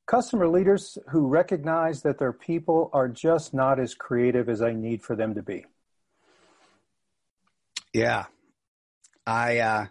Customer 0.06 0.50
leaders 0.50 0.98
who 1.12 1.28
recognize 1.28 2.02
that 2.02 2.20
their 2.20 2.34
people 2.34 2.90
are 2.92 3.08
just 3.08 3.54
not 3.54 3.80
as 3.80 3.94
creative 3.94 4.50
as 4.50 4.62
I 4.62 4.74
need 4.74 5.02
for 5.02 5.16
them 5.16 5.36
to 5.36 5.42
be. 5.42 5.66
Yeah. 7.94 8.26
I, 9.26 9.60
uh, 9.60 9.86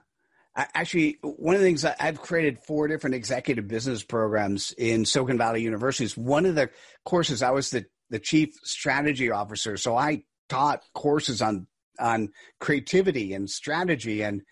I 0.54 0.66
actually, 0.74 1.18
one 1.22 1.54
of 1.54 1.62
the 1.62 1.66
things 1.66 1.86
I've 1.86 2.20
created 2.20 2.58
four 2.58 2.88
different 2.88 3.16
executive 3.16 3.68
business 3.68 4.02
programs 4.02 4.74
in 4.76 5.06
Silicon 5.06 5.38
Valley 5.38 5.62
universities. 5.62 6.14
One 6.14 6.44
of 6.44 6.56
the 6.56 6.68
courses, 7.06 7.42
I 7.42 7.52
was 7.52 7.70
the, 7.70 7.86
the 8.10 8.18
chief 8.18 8.52
strategy 8.64 9.30
officer. 9.30 9.78
So 9.78 9.96
I 9.96 10.24
taught 10.50 10.82
courses 10.92 11.40
on 11.40 11.68
on 12.00 12.30
creativity 12.58 13.34
and 13.34 13.48
strategy. 13.48 14.22
And 14.22 14.42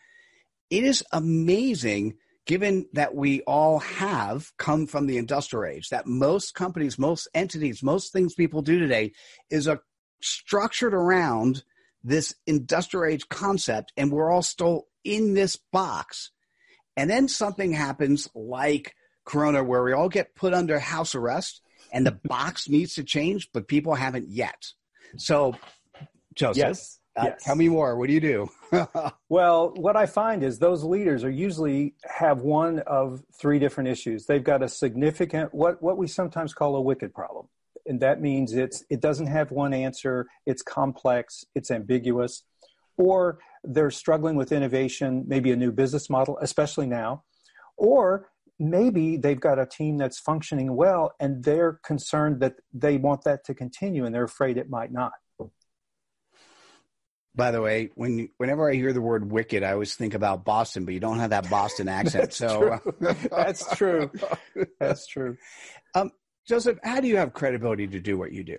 it 0.71 0.85
is 0.85 1.05
amazing, 1.13 2.15
given 2.47 2.87
that 2.93 3.15
we 3.15 3.41
all 3.43 3.79
have 3.81 4.53
come 4.57 4.87
from 4.87 5.07
the 5.07 5.19
industrial 5.19 5.65
age, 5.65 5.89
that 5.89 6.07
most 6.07 6.55
companies, 6.55 6.99
most 6.99 7.29
entities, 7.35 7.83
most 7.83 8.13
things 8.13 8.35
people 8.35 8.63
do 8.63 8.79
today 8.79 9.13
is 9.51 9.67
a 9.67 9.81
structured 10.21 10.95
around 10.95 11.63
this 12.05 12.35
industrial 12.47 13.05
age 13.13 13.29
concept, 13.29 13.93
and 13.97 14.13
we're 14.13 14.31
all 14.31 14.43
still 14.43 14.87
in 15.05 15.35
this 15.35 15.57
box. 15.73 16.31
And 16.97 17.09
then 17.09 17.29
something 17.29 17.73
happens 17.73 18.29
like 18.35 18.95
Corona, 19.25 19.63
where 19.63 19.85
we 19.85 19.93
all 19.93 20.09
get 20.09 20.35
put 20.35 20.55
under 20.55 20.79
house 20.79 21.15
arrest, 21.15 21.61
and 21.93 22.07
the 22.07 22.19
box 22.25 22.69
needs 22.69 22.95
to 22.95 23.05
change, 23.05 23.51
but 23.53 23.69
people 23.69 23.95
haven't 23.95 24.29
yet. 24.29 24.73
So, 25.17 25.55
Joseph, 26.35 26.57
yes. 26.57 26.99
Uh, 27.19 27.25
yes. 27.25 27.43
Tell 27.43 27.57
me 27.57 27.69
more. 27.69 27.97
What 27.97 28.07
do 28.07 28.13
you 28.13 28.21
do? 28.21 28.51
well, 29.29 29.73
what 29.75 29.97
I 29.97 30.07
find 30.07 30.45
is 30.45 30.59
those 30.59 30.85
leaders 30.85 31.25
are 31.25 31.31
usually 31.31 31.95
have 32.05 32.43
one 32.43 32.79
of 32.81 33.25
three 33.41 33.59
different 33.59 33.89
issues. 33.89 34.27
They've 34.27 34.45
got 34.45 34.63
a 34.63 34.69
significant 34.69 35.53
what 35.53 35.83
what 35.83 35.99
we 35.99 36.07
sometimes 36.07 36.55
call 36.55 36.77
a 36.77 36.81
wicked 36.81 37.13
problem, 37.13 37.49
and 37.87 37.99
that 38.01 38.21
means 38.21 38.55
it's 38.55 38.85
it 38.89 39.01
doesn't 39.01 39.27
have 39.27 39.51
one 39.51 39.75
answer. 39.75 40.27
It's 40.47 40.63
complex. 40.63 41.45
It's 41.57 41.73
ambiguous, 41.73 42.45
or 42.97 43.39
they're 43.65 43.91
struggling 43.91 44.37
with 44.37 44.53
innovation, 44.53 45.25
maybe 45.27 45.51
a 45.51 45.57
new 45.57 45.73
business 45.73 46.09
model, 46.09 46.39
especially 46.41 46.87
now, 46.87 47.25
or 47.77 48.29
maybe 48.61 49.17
they've 49.17 49.41
got 49.41 49.59
a 49.59 49.67
team 49.67 49.99
that's 49.99 50.19
functioning 50.19 50.75
well 50.75 51.13
and 51.21 51.45
they're 51.45 51.79
concerned 51.85 52.41
that 52.41 52.55
they 52.73 52.97
want 52.97 53.23
that 53.23 53.45
to 53.45 53.55
continue 53.55 54.05
and 54.05 54.13
they're 54.13 54.25
afraid 54.25 54.57
it 54.57 54.69
might 54.69 54.91
not 54.91 55.13
by 57.39 57.53
the 57.53 57.63
way, 57.63 57.91
when 57.95 58.29
whenever 58.37 58.69
I 58.69 58.75
hear 58.75 58.93
the 58.93 59.01
word 59.01 59.31
"wicked," 59.31 59.63
I 59.63 59.73
always 59.73 59.95
think 59.95 60.15
about 60.15 60.45
Boston, 60.45 60.85
but 60.85 60.93
you 60.93 61.01
don't 61.01 61.21
have 61.21 61.31
that 61.31 61.49
Boston 61.49 61.89
accent. 62.01 62.35
so 62.35 62.81
true. 62.81 63.15
that's 63.31 63.77
true. 63.77 64.11
That's 64.81 65.07
true. 65.07 65.39
Um, 65.95 66.11
Joseph, 66.47 66.79
how 66.83 67.01
do 67.01 67.07
you 67.07 67.17
have 67.17 67.33
credibility 67.33 67.87
to 67.87 68.01
do 68.01 68.19
what 68.19 68.33
you 68.33 68.43
do? 68.43 68.59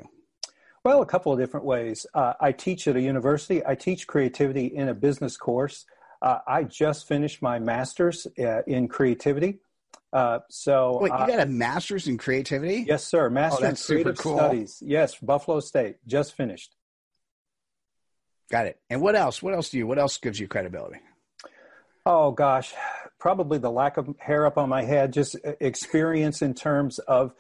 Well, 0.86 1.02
a 1.02 1.06
couple 1.06 1.34
of 1.34 1.40
different 1.40 1.66
ways. 1.66 2.08
Uh, 2.14 2.34
I 2.40 2.54
teach 2.54 2.88
at 2.88 2.96
a 2.96 3.02
university. 3.02 3.62
I 3.66 3.76
teach 3.76 4.08
creativity 4.08 4.68
in 4.68 4.88
a 4.88 4.94
business 4.94 5.36
course. 5.36 5.86
Uh, 6.22 6.40
I 6.48 6.64
just 6.64 7.06
finished 7.06 7.42
my 7.42 7.60
master's 7.60 8.28
uh, 8.40 8.62
in 8.66 8.88
creativity, 8.88 9.60
Uh, 10.12 10.40
so, 10.50 11.00
wait, 11.02 11.10
you 11.10 11.16
uh, 11.16 11.28
got 11.28 11.40
a 11.40 11.46
master's 11.46 12.08
in 12.08 12.18
creativity? 12.18 12.86
Yes, 12.88 13.04
sir. 13.04 13.30
Master 13.30 13.66
oh, 13.66 13.70
in 13.70 13.76
Creative 13.76 14.18
cool. 14.18 14.38
Studies. 14.38 14.82
Yes, 14.82 15.16
Buffalo 15.16 15.60
State. 15.60 15.98
Just 16.08 16.34
finished. 16.36 16.76
Got 18.50 18.66
it. 18.66 18.80
And 18.90 19.02
what 19.02 19.16
else? 19.16 19.44
What 19.44 19.54
else 19.54 19.70
do 19.70 19.78
you? 19.78 19.88
What 19.88 20.00
else 20.00 20.18
gives 20.18 20.40
you 20.40 20.48
credibility? 20.48 21.00
Oh 22.06 22.32
gosh, 22.32 22.74
probably 23.20 23.60
the 23.60 23.70
lack 23.70 23.98
of 23.98 24.16
hair 24.20 24.46
up 24.46 24.58
on 24.58 24.70
my 24.70 24.84
head. 24.84 25.14
Just 25.14 25.36
experience 25.60 26.42
in 26.42 26.54
terms 26.54 27.00
of 27.00 27.34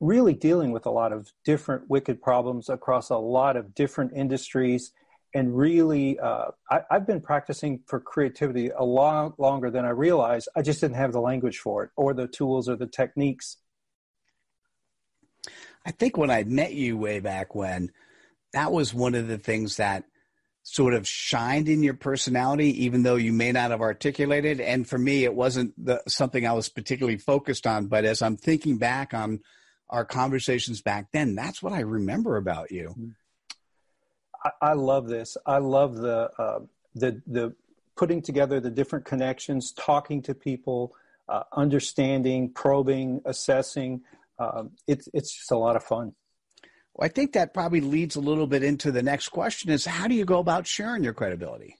really 0.00 0.32
dealing 0.32 0.72
with 0.72 0.86
a 0.86 0.90
lot 0.90 1.12
of 1.12 1.30
different 1.44 1.88
wicked 1.90 2.22
problems 2.22 2.68
across 2.68 3.10
a 3.10 3.16
lot 3.16 3.56
of 3.56 3.74
different 3.74 4.12
industries 4.14 4.92
and 5.34 5.56
really 5.56 6.18
uh, 6.18 6.46
I, 6.70 6.80
have 6.90 7.06
been 7.06 7.20
practicing 7.20 7.80
for 7.86 8.00
creativity 8.00 8.70
a 8.70 8.82
lot 8.82 9.38
longer 9.38 9.70
than 9.70 9.84
i 9.84 9.90
realized 9.90 10.48
i 10.56 10.62
just 10.62 10.80
didn't 10.80 10.96
have 10.96 11.12
the 11.12 11.20
language 11.20 11.58
for 11.58 11.84
it 11.84 11.90
or 11.96 12.14
the 12.14 12.26
tools 12.26 12.68
or 12.68 12.76
the 12.76 12.86
techniques 12.86 13.58
i 15.86 15.90
think 15.90 16.16
when 16.16 16.30
i 16.30 16.44
met 16.44 16.72
you 16.72 16.96
way 16.96 17.20
back 17.20 17.54
when 17.54 17.92
that 18.52 18.72
was 18.72 18.94
one 18.94 19.14
of 19.14 19.28
the 19.28 19.38
things 19.38 19.76
that 19.76 20.04
sort 20.62 20.94
of 20.94 21.06
shined 21.06 21.68
in 21.68 21.82
your 21.82 21.94
personality 21.94 22.84
even 22.84 23.02
though 23.02 23.16
you 23.16 23.32
may 23.32 23.50
not 23.50 23.70
have 23.70 23.80
articulated 23.80 24.60
and 24.60 24.86
for 24.86 24.98
me 24.98 25.24
it 25.24 25.34
wasn't 25.34 25.72
the, 25.82 26.00
something 26.06 26.46
i 26.46 26.52
was 26.52 26.68
particularly 26.68 27.16
focused 27.16 27.66
on 27.66 27.86
but 27.86 28.04
as 28.04 28.20
i'm 28.20 28.36
thinking 28.36 28.76
back 28.76 29.14
on 29.14 29.40
our 29.88 30.04
conversations 30.04 30.82
back 30.82 31.06
then 31.12 31.34
that's 31.34 31.62
what 31.62 31.72
i 31.72 31.80
remember 31.80 32.36
about 32.36 32.70
you 32.70 32.90
mm-hmm 32.90 33.10
I, 34.44 34.50
I 34.62 34.72
love 34.72 35.08
this. 35.08 35.36
I 35.46 35.58
love 35.58 35.96
the 35.96 36.30
uh, 36.38 36.60
the 36.94 37.22
the 37.26 37.54
putting 37.96 38.22
together 38.22 38.60
the 38.60 38.70
different 38.70 39.04
connections, 39.04 39.72
talking 39.72 40.22
to 40.22 40.34
people, 40.34 40.94
uh, 41.28 41.42
understanding, 41.52 42.50
probing, 42.52 43.20
assessing. 43.24 44.02
Um, 44.38 44.72
it's 44.86 45.08
it's 45.12 45.32
just 45.34 45.50
a 45.50 45.56
lot 45.56 45.76
of 45.76 45.84
fun. 45.84 46.14
Well, 46.94 47.06
I 47.06 47.08
think 47.08 47.32
that 47.32 47.54
probably 47.54 47.80
leads 47.80 48.16
a 48.16 48.20
little 48.20 48.46
bit 48.46 48.62
into 48.62 48.90
the 48.90 49.02
next 49.02 49.28
question: 49.28 49.70
is 49.70 49.86
how 49.86 50.08
do 50.08 50.14
you 50.14 50.24
go 50.24 50.38
about 50.38 50.66
sharing 50.66 51.04
your 51.04 51.14
credibility? 51.14 51.76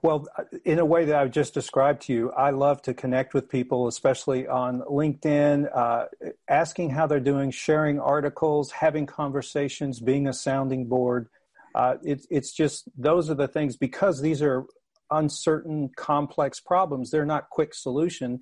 Well, 0.00 0.26
in 0.64 0.78
a 0.78 0.84
way 0.84 1.06
that 1.06 1.16
I've 1.16 1.32
just 1.32 1.54
described 1.54 2.02
to 2.02 2.12
you, 2.12 2.30
I 2.30 2.50
love 2.50 2.82
to 2.82 2.94
connect 2.94 3.34
with 3.34 3.48
people, 3.48 3.88
especially 3.88 4.46
on 4.46 4.80
LinkedIn, 4.82 5.68
uh, 5.74 6.04
asking 6.48 6.90
how 6.90 7.08
they're 7.08 7.18
doing, 7.18 7.50
sharing 7.50 7.98
articles, 7.98 8.70
having 8.70 9.06
conversations, 9.06 9.98
being 9.98 10.28
a 10.28 10.32
sounding 10.32 10.86
board. 10.86 11.28
Uh, 11.74 11.96
it's 12.04 12.26
it's 12.30 12.52
just 12.52 12.88
those 12.96 13.28
are 13.28 13.34
the 13.34 13.48
things 13.48 13.76
because 13.76 14.20
these 14.20 14.40
are 14.40 14.66
uncertain, 15.10 15.90
complex 15.96 16.60
problems. 16.60 17.10
They're 17.10 17.26
not 17.26 17.50
quick 17.50 17.74
solution. 17.74 18.40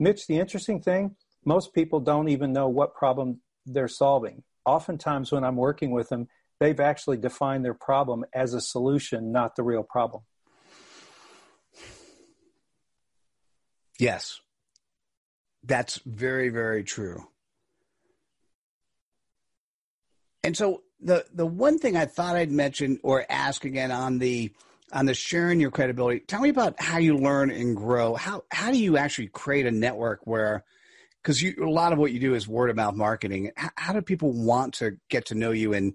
Mitch, 0.00 0.26
the 0.26 0.38
interesting 0.38 0.80
thing, 0.80 1.16
most 1.44 1.72
people 1.72 2.00
don't 2.00 2.28
even 2.28 2.52
know 2.52 2.68
what 2.68 2.94
problem 2.94 3.40
they're 3.64 3.88
solving. 3.88 4.42
Oftentimes, 4.66 5.30
when 5.32 5.44
I'm 5.44 5.56
working 5.56 5.92
with 5.92 6.08
them, 6.08 6.28
they've 6.60 6.80
actually 6.80 7.16
defined 7.18 7.64
their 7.64 7.74
problem 7.74 8.24
as 8.34 8.52
a 8.52 8.60
solution, 8.60 9.32
not 9.32 9.56
the 9.56 9.62
real 9.62 9.84
problem. 9.84 10.24
Yes, 13.98 14.40
that's 15.64 16.00
very, 16.04 16.48
very 16.50 16.84
true. 16.84 17.28
And 20.42 20.56
so 20.56 20.82
the 21.00 21.24
the 21.32 21.46
one 21.46 21.78
thing 21.78 21.96
I 21.96 22.06
thought 22.06 22.36
I'd 22.36 22.52
mention 22.52 23.00
or 23.02 23.24
ask 23.28 23.64
again 23.64 23.90
on 23.90 24.18
the 24.18 24.52
on 24.92 25.06
the 25.06 25.14
sharing 25.14 25.60
your 25.60 25.70
credibility. 25.70 26.20
Tell 26.20 26.40
me 26.40 26.50
about 26.50 26.80
how 26.80 26.98
you 26.98 27.16
learn 27.16 27.50
and 27.50 27.76
grow. 27.76 28.14
How 28.14 28.44
how 28.52 28.70
do 28.70 28.78
you 28.78 28.96
actually 28.96 29.28
create 29.28 29.66
a 29.66 29.70
network 29.70 30.20
where 30.24 30.64
because 31.26 31.42
a 31.42 31.68
lot 31.68 31.92
of 31.92 31.98
what 31.98 32.12
you 32.12 32.20
do 32.20 32.34
is 32.34 32.46
word 32.46 32.70
of 32.70 32.76
mouth 32.76 32.94
marketing. 32.94 33.50
How, 33.56 33.70
how 33.76 33.92
do 33.92 34.00
people 34.00 34.32
want 34.32 34.74
to 34.74 34.96
get 35.08 35.26
to 35.26 35.34
know 35.34 35.50
you 35.50 35.74
and 35.74 35.94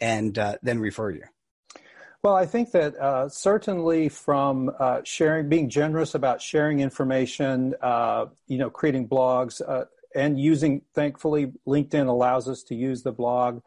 and 0.00 0.38
uh, 0.38 0.56
then 0.62 0.78
refer 0.78 1.10
you? 1.10 1.24
Well, 2.22 2.36
I 2.36 2.46
think 2.46 2.70
that 2.72 2.94
uh, 2.96 3.28
certainly 3.28 4.08
from 4.08 4.70
uh, 4.78 5.00
sharing, 5.04 5.48
being 5.48 5.68
generous 5.68 6.14
about 6.14 6.40
sharing 6.40 6.80
information, 6.80 7.74
uh, 7.80 8.26
you 8.46 8.58
know, 8.58 8.70
creating 8.70 9.08
blogs, 9.08 9.60
uh, 9.66 9.86
and 10.14 10.38
using, 10.38 10.82
thankfully, 10.94 11.52
LinkedIn 11.66 12.06
allows 12.06 12.48
us 12.48 12.62
to 12.64 12.74
use 12.74 13.02
the 13.02 13.12
blog 13.12 13.60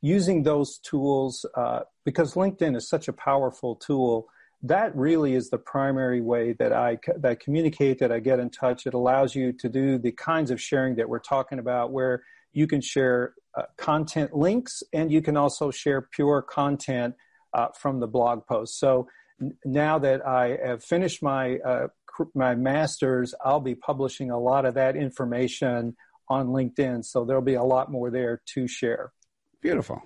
using 0.00 0.42
those 0.42 0.78
tools 0.78 1.44
uh, 1.56 1.80
because 2.04 2.34
LinkedIn 2.34 2.76
is 2.76 2.88
such 2.88 3.08
a 3.08 3.12
powerful 3.12 3.76
tool. 3.76 4.28
That 4.62 4.94
really 4.96 5.34
is 5.34 5.50
the 5.50 5.58
primary 5.58 6.20
way 6.20 6.52
that 6.54 6.72
I 6.72 6.98
that 7.16 7.30
I 7.30 7.34
communicate, 7.34 7.98
that 7.98 8.12
I 8.12 8.20
get 8.20 8.38
in 8.38 8.50
touch. 8.50 8.86
It 8.86 8.94
allows 8.94 9.34
you 9.34 9.52
to 9.54 9.68
do 9.68 9.98
the 9.98 10.12
kinds 10.12 10.50
of 10.50 10.60
sharing 10.60 10.96
that 10.96 11.08
we're 11.08 11.18
talking 11.18 11.58
about, 11.58 11.90
where 11.90 12.22
you 12.52 12.66
can 12.66 12.80
share 12.80 13.34
uh, 13.56 13.62
content 13.76 14.34
links 14.34 14.82
and 14.92 15.10
you 15.10 15.20
can 15.20 15.36
also 15.36 15.70
share 15.70 16.02
pure 16.02 16.42
content 16.42 17.14
uh, 17.54 17.68
from 17.78 18.00
the 18.00 18.06
blog 18.06 18.46
post. 18.46 18.78
So 18.78 19.08
n- 19.40 19.56
now 19.64 19.98
that 19.98 20.24
I 20.26 20.58
have 20.64 20.84
finished 20.84 21.22
my 21.22 21.58
uh, 21.58 21.88
my 22.34 22.54
master's, 22.54 23.34
I'll 23.44 23.60
be 23.60 23.74
publishing 23.74 24.30
a 24.30 24.38
lot 24.38 24.64
of 24.64 24.74
that 24.74 24.96
information 24.96 25.96
on 26.28 26.48
LinkedIn. 26.48 27.04
So 27.04 27.24
there'll 27.24 27.42
be 27.42 27.54
a 27.54 27.62
lot 27.64 27.90
more 27.90 28.10
there 28.10 28.42
to 28.54 28.68
share. 28.68 29.12
Beautiful. 29.60 30.02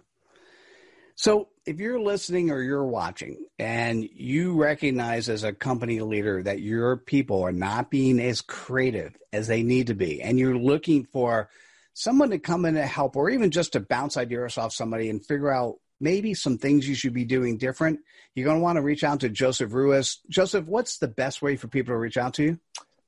So, 1.15 1.49
if 1.67 1.81
you're 1.81 2.01
listening 2.01 2.51
or 2.51 2.63
you're 2.63 2.85
watching 2.85 3.45
and 3.59 4.09
you 4.15 4.55
recognize 4.55 5.29
as 5.29 5.43
a 5.43 5.53
company 5.53 6.01
leader 6.01 6.43
that 6.45 6.61
your 6.61 6.97
people 6.97 7.43
are 7.43 7.53
not 7.53 7.91
being 7.91 8.21
as 8.21 8.41
creative 8.41 9.17
as 9.33 9.49
they 9.49 9.65
need 9.65 9.89
to 9.89 9.95
be, 9.95 10.23
and 10.23 10.39
you're 10.39 10.57
looking 10.57 11.05
for 11.05 11.51
someone 11.93 12.31
to 12.31 12.39
come 12.39 12.65
in 12.65 12.77
and 12.77 12.89
help, 12.89 13.17
or 13.17 13.31
even 13.31 13.51
just 13.51 13.73
to 13.73 13.81
bounce 13.81 14.17
ideas 14.17 14.57
off 14.57 14.73
somebody 14.73 15.11
and 15.11 15.27
figure 15.27 15.53
out 15.53 15.77
maybe 15.99 16.35
some 16.35 16.57
things 16.57 16.89
you 16.89 16.95
should 16.95 17.15
be 17.15 17.25
doing 17.25 17.59
different, 17.59 17.99
you're 18.35 18.45
going 18.45 18.59
to 18.59 18.63
want 18.63 18.77
to 18.77 18.83
reach 18.83 19.03
out 19.03 19.21
to 19.21 19.29
Joseph 19.29 19.73
Ruiz. 19.73 20.19
Joseph, 20.29 20.67
what's 20.67 20.99
the 20.99 21.09
best 21.09 21.43
way 21.43 21.57
for 21.57 21.69
people 21.69 21.95
to 21.95 21.99
reach 21.99 22.17
out 22.17 22.35
to 22.35 22.45
you? 22.45 22.61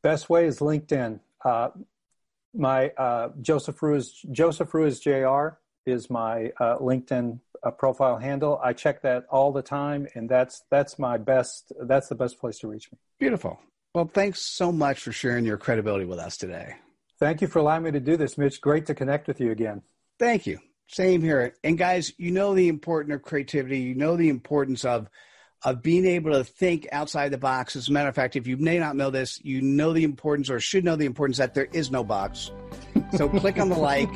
Best 0.02 0.28
way 0.28 0.46
is 0.46 0.58
LinkedIn. 0.58 1.20
Uh, 1.44 1.68
my 2.54 2.88
uh, 2.96 3.28
Joseph 3.40 3.80
Ruiz, 3.82 4.12
Joseph 4.32 4.72
Ruiz 4.74 4.98
Jr 4.98 5.50
is 5.88 6.10
my 6.10 6.52
uh, 6.60 6.76
LinkedIn 6.78 7.40
uh, 7.62 7.70
profile 7.70 8.18
handle. 8.18 8.60
I 8.62 8.72
check 8.72 9.02
that 9.02 9.24
all 9.30 9.52
the 9.52 9.62
time, 9.62 10.06
and 10.14 10.28
that's 10.28 10.62
that's 10.70 10.98
my 10.98 11.18
best. 11.18 11.72
That's 11.82 12.08
the 12.08 12.14
best 12.14 12.38
place 12.38 12.58
to 12.60 12.68
reach 12.68 12.90
me. 12.92 12.98
Beautiful. 13.18 13.58
Well, 13.94 14.10
thanks 14.12 14.40
so 14.40 14.70
much 14.70 15.00
for 15.00 15.12
sharing 15.12 15.44
your 15.44 15.56
credibility 15.56 16.04
with 16.04 16.18
us 16.18 16.36
today. 16.36 16.74
Thank 17.18 17.40
you 17.40 17.48
for 17.48 17.58
allowing 17.58 17.82
me 17.84 17.90
to 17.92 18.00
do 18.00 18.16
this, 18.16 18.38
Mitch. 18.38 18.60
Great 18.60 18.86
to 18.86 18.94
connect 18.94 19.26
with 19.26 19.40
you 19.40 19.50
again. 19.50 19.82
Thank 20.18 20.46
you. 20.46 20.60
Same 20.88 21.20
here. 21.20 21.54
And 21.64 21.76
guys, 21.76 22.12
you 22.16 22.30
know 22.30 22.54
the 22.54 22.68
importance 22.68 23.14
of 23.14 23.22
creativity. 23.22 23.80
You 23.80 23.94
know 23.94 24.16
the 24.16 24.28
importance 24.28 24.84
of 24.84 25.08
of 25.64 25.82
being 25.82 26.06
able 26.06 26.30
to 26.30 26.44
think 26.44 26.86
outside 26.92 27.30
the 27.30 27.38
box. 27.38 27.74
As 27.74 27.88
a 27.88 27.92
matter 27.92 28.08
of 28.08 28.14
fact, 28.14 28.36
if 28.36 28.46
you 28.46 28.56
may 28.56 28.78
not 28.78 28.94
know 28.94 29.10
this, 29.10 29.40
you 29.44 29.60
know 29.60 29.92
the 29.92 30.04
importance 30.04 30.50
or 30.50 30.60
should 30.60 30.84
know 30.84 30.94
the 30.94 31.06
importance 31.06 31.38
that 31.38 31.54
there 31.54 31.68
is 31.72 31.90
no 31.90 32.04
box. 32.04 32.52
So 33.16 33.28
click 33.40 33.58
on 33.58 33.68
the 33.68 33.78
like, 33.78 34.08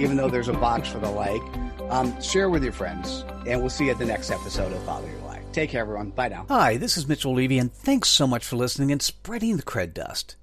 even 0.00 0.16
though 0.16 0.28
there's 0.28 0.48
a 0.48 0.52
box 0.52 0.88
for 0.88 0.98
the 0.98 1.10
like. 1.10 1.42
Um, 1.90 2.20
share 2.22 2.48
with 2.48 2.62
your 2.62 2.72
friends, 2.72 3.24
and 3.46 3.60
we'll 3.60 3.68
see 3.68 3.86
you 3.86 3.90
at 3.90 3.98
the 3.98 4.04
next 4.04 4.30
episode 4.30 4.72
of 4.72 4.80
Follow 4.84 5.08
Your 5.08 5.18
Life. 5.22 5.42
Take 5.52 5.70
care, 5.70 5.80
everyone. 5.80 6.10
Bye 6.10 6.28
now. 6.28 6.46
Hi, 6.48 6.76
this 6.76 6.96
is 6.96 7.08
Mitchell 7.08 7.34
Levy, 7.34 7.58
and 7.58 7.72
thanks 7.72 8.08
so 8.08 8.28
much 8.28 8.44
for 8.44 8.54
listening 8.54 8.92
and 8.92 9.02
spreading 9.02 9.56
the 9.56 9.64
cred 9.64 9.92
dust. 9.92 10.36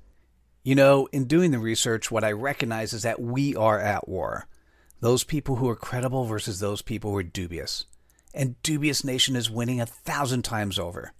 You 0.63 0.75
know, 0.75 1.07
in 1.13 1.23
doing 1.23 1.51
the 1.51 1.59
research, 1.59 2.11
what 2.11 2.25
I 2.25 2.33
recognize 2.33 2.91
is 2.91 3.03
that 3.03 3.21
we 3.21 3.55
are 3.55 3.79
at 3.79 4.09
war. 4.09 4.49
Those 4.99 5.23
people 5.23 5.55
who 5.55 5.69
are 5.69 5.75
credible 5.77 6.25
versus 6.25 6.59
those 6.59 6.81
people 6.81 7.11
who 7.11 7.17
are 7.17 7.23
dubious. 7.23 7.85
And 8.33 8.61
Dubious 8.61 9.05
Nation 9.05 9.37
is 9.37 9.49
winning 9.49 9.79
a 9.79 9.85
thousand 9.85 10.41
times 10.41 10.77
over. 10.77 11.13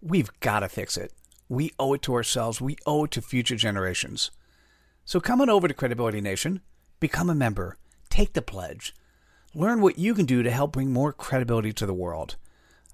We've 0.00 0.30
got 0.40 0.60
to 0.60 0.70
fix 0.70 0.96
it. 0.96 1.12
We 1.46 1.72
owe 1.78 1.92
it 1.92 2.02
to 2.02 2.14
ourselves. 2.14 2.58
We 2.58 2.78
owe 2.86 3.04
it 3.04 3.10
to 3.10 3.20
future 3.20 3.56
generations. 3.56 4.30
So 5.04 5.20
come 5.20 5.42
on 5.42 5.50
over 5.50 5.68
to 5.68 5.74
Credibility 5.74 6.22
Nation, 6.22 6.62
become 7.00 7.28
a 7.28 7.34
member, 7.34 7.76
take 8.08 8.32
the 8.32 8.40
pledge, 8.42 8.94
learn 9.54 9.80
what 9.80 9.98
you 9.98 10.14
can 10.14 10.26
do 10.26 10.42
to 10.42 10.50
help 10.50 10.72
bring 10.72 10.92
more 10.92 11.12
credibility 11.12 11.72
to 11.74 11.86
the 11.86 11.94
world. 11.94 12.36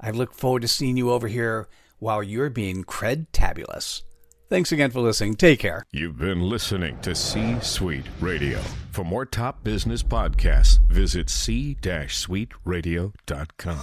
I 0.00 0.10
look 0.10 0.34
forward 0.34 0.62
to 0.62 0.68
seeing 0.68 0.96
you 0.96 1.10
over 1.10 1.28
here 1.28 1.68
while 1.98 2.22
you're 2.22 2.50
being 2.50 2.84
cred 2.84 3.26
tabulous. 3.32 4.02
Thanks 4.50 4.72
again 4.72 4.90
for 4.90 5.00
listening. 5.00 5.36
Take 5.36 5.58
care. 5.58 5.86
You've 5.90 6.18
been 6.18 6.42
listening 6.42 7.00
to 7.00 7.14
C 7.14 7.58
Suite 7.60 8.04
Radio. 8.20 8.60
For 8.92 9.04
more 9.04 9.26
top 9.26 9.64
business 9.64 10.02
podcasts, 10.02 10.80
visit 10.88 11.30
c-suiteradio.com. 11.30 13.78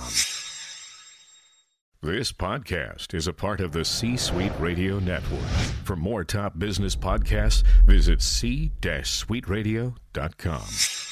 This 2.04 2.32
podcast 2.32 3.14
is 3.14 3.28
a 3.28 3.34
part 3.34 3.60
of 3.60 3.74
the 3.74 3.86
C 3.86 4.18
Suite 4.18 4.54
Radio 4.60 4.98
Network. 5.00 5.46
For 5.84 5.96
more 5.96 6.24
top 6.24 6.58
business 6.58 6.96
podcasts, 6.96 7.64
visit 7.86 8.22
c-suiteradio.com. 8.22 11.11